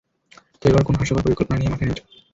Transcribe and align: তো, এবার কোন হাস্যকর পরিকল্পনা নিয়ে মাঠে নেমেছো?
তো, 0.61 0.69
এবার 0.69 0.83
কোন 0.83 0.95
হাস্যকর 0.95 1.25
পরিকল্পনা 1.25 1.57
নিয়ে 1.57 1.71
মাঠে 1.71 1.83
নেমেছো? 1.83 2.03